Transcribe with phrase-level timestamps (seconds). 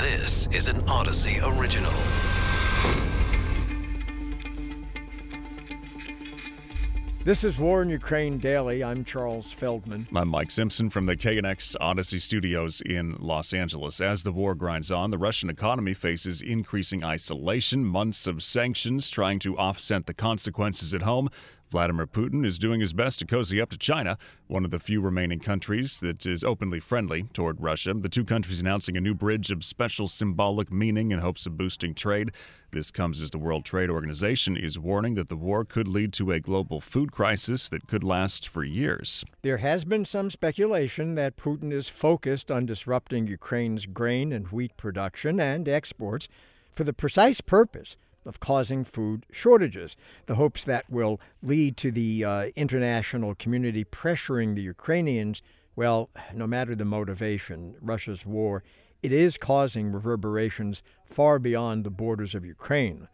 [0.00, 1.92] This is an Audacy original.
[7.22, 8.82] This is War in Ukraine Daily.
[8.82, 10.08] I'm Charles Feldman.
[10.16, 14.00] I'm Mike Simpson from the KNX Audacy Studios in Los Angeles.
[14.00, 19.38] As the war grinds on, the Russian economy faces increasing isolation, months of sanctions trying
[19.40, 21.28] to offset the consequences at home.
[21.70, 24.18] Vladimir Putin is doing his best to cozy up to China,
[24.48, 27.94] one of the few remaining countries that is openly friendly toward Russia.
[27.94, 31.94] The two countries announcing a new bridge of special symbolic meaning in hopes of boosting
[31.94, 32.32] trade.
[32.72, 36.32] This comes as the World Trade Organization is warning that the war could lead to
[36.32, 39.24] a global food crisis that could last for years.
[39.42, 44.76] There has been some speculation that Putin is focused on disrupting Ukraine's grain and wheat
[44.76, 46.28] production and exports
[46.72, 49.96] for the precise purpose of causing food shortages.
[50.26, 55.42] The hopes that will lead to the uh, international community pressuring the Ukrainians.
[55.76, 58.62] Well, no matter the motivation, Russia's war,
[59.02, 63.08] it is causing reverberations far beyond the borders of Ukraine.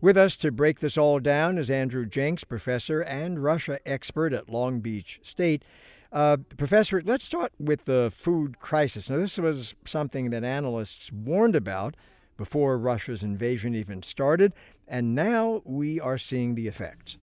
[0.00, 4.48] With us to break this all down is Andrew Jenks, professor and Russia expert at
[4.48, 5.64] Long Beach State.
[6.12, 9.08] Uh, professor, let's start with the food crisis.
[9.08, 11.96] Now, this was something that analysts warned about
[12.36, 14.52] before Russia's invasion even started,
[14.88, 17.18] and now we are seeing the effects.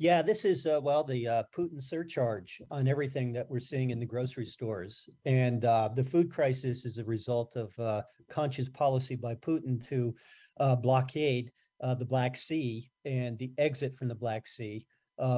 [0.00, 4.00] Yeah, this is uh, well the uh, Putin surcharge on everything that we're seeing in
[4.00, 8.00] the grocery stores, and uh, the food crisis is a result of uh,
[8.30, 10.14] conscious policy by Putin to
[10.58, 14.86] uh, blockade uh, the Black Sea and the exit from the Black Sea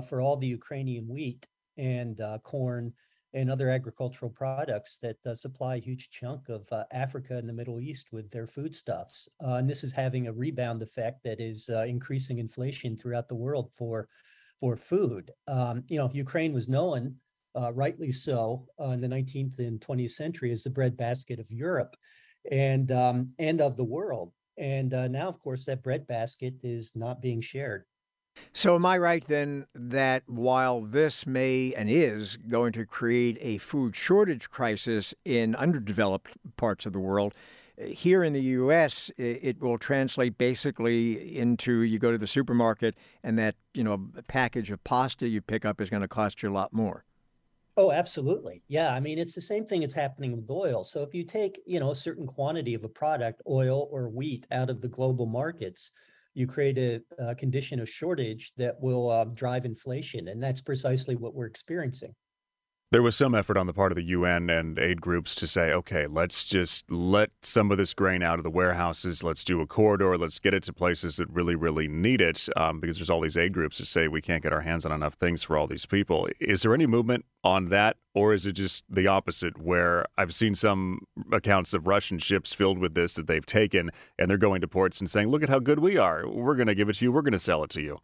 [0.09, 1.45] for all the Ukrainian wheat
[1.77, 2.93] and corn
[3.34, 7.52] and other agricultural products that uh, supply a huge chunk of uh, Africa and the
[7.52, 9.28] Middle East with their foodstuffs.
[9.42, 13.34] Uh, and this is having a rebound effect that is uh, increasing inflation throughout the
[13.34, 14.08] world for
[14.60, 15.33] for food.
[15.48, 17.16] Um, you know, Ukraine was known,
[17.56, 21.97] uh, rightly so, uh, in the 19th and 20th century as the breadbasket of Europe
[22.50, 24.33] and um, and of the world.
[24.58, 27.84] And now, of course, that breadbasket is not being shared.
[28.55, 33.59] So, am I right then that while this may and is going to create a
[33.59, 37.34] food shortage crisis in underdeveloped parts of the world,
[37.78, 42.94] eh, here in the U.S., it will translate basically into you go to the supermarket
[43.22, 46.50] and that you know package of pasta you pick up is going to cost you
[46.50, 47.04] a lot more.
[47.78, 48.62] Oh, absolutely.
[48.69, 48.93] Yeah.
[48.93, 50.84] I mean, it's the same thing that's happening with oil.
[50.84, 54.47] So if you take, you know, a certain quantity of a product, oil or wheat,
[54.50, 55.93] out of the global markets,
[56.34, 60.28] you create a, a condition of shortage that will uh, drive inflation.
[60.28, 62.15] And that's precisely what we're experiencing.
[62.92, 65.72] There was some effort on the part of the UN and aid groups to say,
[65.72, 69.25] okay, let's just let some of this grain out of the warehouses.
[69.25, 70.19] Let's do a corridor.
[70.19, 72.50] Let's get it to places that really, really need it.
[72.54, 74.92] Um, because there's all these aid groups that say we can't get our hands on
[74.92, 76.28] enough things for all these people.
[76.38, 77.97] Is there any movement on that?
[78.14, 80.98] Or is it just the opposite, where I've seen some
[81.32, 85.00] accounts of Russian ships filled with this that they've taken and they're going to ports
[85.00, 86.28] and saying, look at how good we are.
[86.28, 87.12] We're going to give it to you.
[87.12, 88.00] We're going to sell it to you.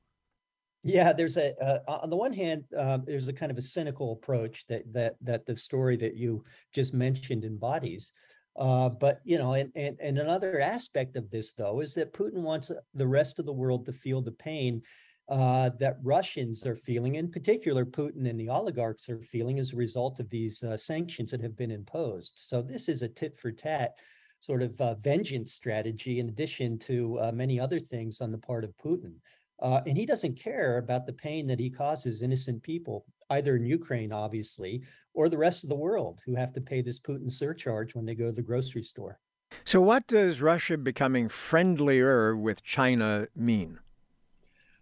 [0.85, 4.13] Yeah, there's a uh, on the one hand, uh, there's a kind of a cynical
[4.13, 8.13] approach that that that the story that you just mentioned embodies.
[8.57, 12.43] Uh, but you know, and, and and another aspect of this though is that Putin
[12.43, 14.83] wants the rest of the world to feel the pain
[15.29, 19.77] uh, that Russians are feeling, in particular, Putin and the oligarchs are feeling as a
[19.77, 22.35] result of these uh, sanctions that have been imposed.
[22.37, 23.95] So this is a tit for tat
[24.41, 28.65] sort of uh, vengeance strategy, in addition to uh, many other things on the part
[28.65, 29.15] of Putin.
[29.61, 33.65] Uh, and he doesn't care about the pain that he causes innocent people, either in
[33.65, 34.83] Ukraine, obviously,
[35.15, 38.15] or the rest of the world who have to pay this Putin surcharge when they
[38.15, 39.19] go to the grocery store.
[39.65, 43.79] So, what does Russia becoming friendlier with China mean?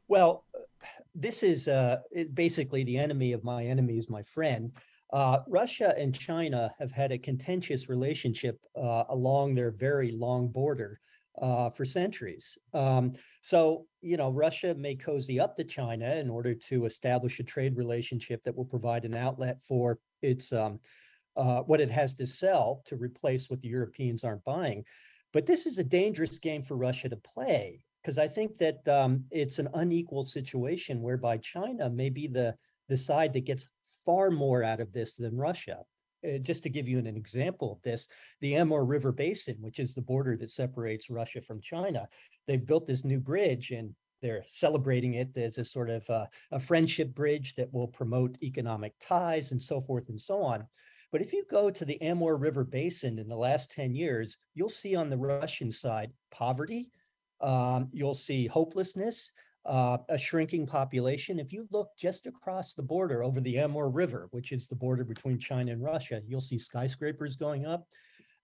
[0.08, 0.44] Well,
[1.14, 2.00] this is uh,
[2.34, 4.72] basically the enemy of my enemy is my friend.
[5.12, 11.00] Uh, Russia and China have had a contentious relationship uh, along their very long border
[11.40, 12.58] uh, for centuries.
[12.72, 17.44] Um, so, you know, Russia may cozy up to China in order to establish a
[17.44, 20.80] trade relationship that will provide an outlet for its um,
[21.36, 24.84] uh, what it has to sell to replace what the Europeans aren't buying.
[25.32, 29.24] But this is a dangerous game for Russia to play because I think that um,
[29.30, 32.54] it's an unequal situation whereby China may be the
[32.88, 33.68] the side that gets
[34.04, 35.84] far more out of this than Russia.
[36.26, 38.08] Uh, just to give you an, example of this,
[38.40, 42.08] the Amur River Basin, which is the border that separates Russia from China,
[42.46, 46.58] they've built this new bridge and they're celebrating it as a sort of uh, a
[46.58, 50.66] friendship bridge that will promote economic ties and so forth and so on.
[51.12, 54.68] But if you go to the Amur River Basin in the last 10 years, you'll
[54.68, 56.90] see on the Russian side poverty,
[57.40, 59.32] um, you'll see hopelessness,
[59.66, 61.38] uh, a shrinking population.
[61.38, 65.04] If you look just across the border over the Amur River, which is the border
[65.04, 67.86] between China and Russia, you'll see skyscrapers going up,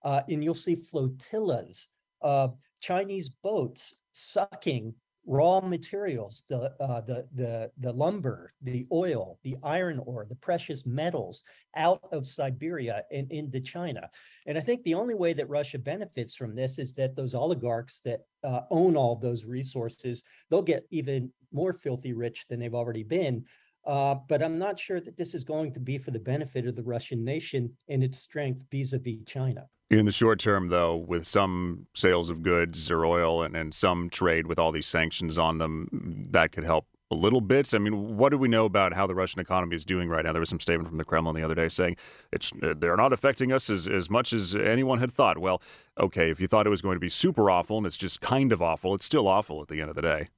[0.03, 1.87] uh, and you'll see flotillas
[2.21, 2.49] uh,
[2.81, 4.93] Chinese boats sucking
[5.25, 10.85] raw materials, the, uh, the, the, the lumber, the oil, the iron ore, the precious
[10.85, 11.43] metals
[11.75, 14.09] out of Siberia and into China.
[14.45, 18.01] And I think the only way that Russia benefits from this is that those oligarchs
[18.01, 23.03] that uh, own all those resources, they'll get even more filthy rich than they've already
[23.03, 23.45] been.
[23.85, 26.75] Uh, but I'm not sure that this is going to be for the benefit of
[26.75, 29.67] the Russian nation and its strength vis-a-vis China.
[29.89, 34.09] In the short term, though, with some sales of goods or oil and, and some
[34.09, 37.73] trade with all these sanctions on them, that could help a little bit.
[37.73, 40.33] I mean, what do we know about how the Russian economy is doing right now?
[40.33, 41.95] There was some statement from the Kremlin the other day saying
[42.31, 45.37] it's uh, they're not affecting us as, as much as anyone had thought.
[45.37, 45.61] Well,
[45.99, 48.51] okay, if you thought it was going to be super awful and it's just kind
[48.51, 50.29] of awful, it's still awful at the end of the day.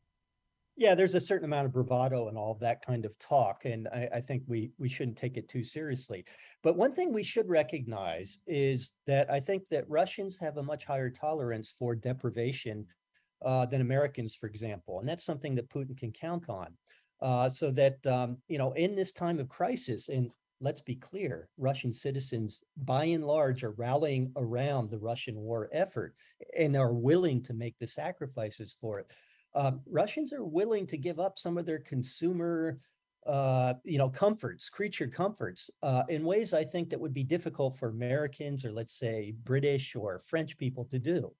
[0.77, 3.87] Yeah, there's a certain amount of bravado and all of that kind of talk, and
[3.87, 6.25] I, I, think we we shouldn't take it too seriously.
[6.63, 10.83] But one thing we should recognize is that I think that Russians have a much
[10.83, 12.85] higher tolerance for deprivation
[13.45, 16.67] uh, than Americans, for example, and that's something that Putin can count on.
[17.21, 20.29] Uh, so that um, you know, in this time of crisis, and
[20.59, 26.15] let's be clear, Russian citizens, by and large, are rallying around the Russian war effort
[26.57, 29.07] and are willing to make the sacrifices for it
[29.55, 32.79] um, Russians are willing to give up some of their consumer,
[33.25, 37.77] uh, you know, comforts, creature comforts, uh, in ways I think that would be difficult
[37.77, 41.33] for Americans or let's say British or French people to do.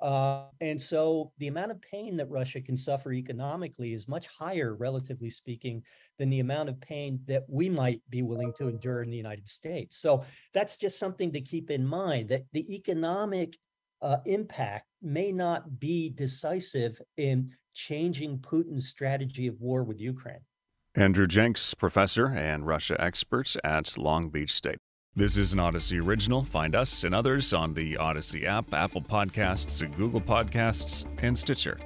[0.00, 4.74] Uh, and so the amount of pain that Russia can suffer economically is much higher,
[4.74, 5.82] relatively speaking,
[6.18, 9.48] than the amount of pain that we might be willing to endure in the United
[9.48, 9.98] States.
[9.98, 10.24] So
[10.54, 13.58] that's just something to keep in mind that the economic
[14.02, 20.44] uh, impact may not be decisive in changing Putin's strategy of war with Ukraine.
[20.94, 24.78] Andrew Jenks, professor and Russia expert at Long Beach State.
[25.14, 26.44] This is an Audacy original.
[26.44, 31.78] Find us and others on the Audacy app, Apple Podcasts, Google Podcasts, and Stitcher.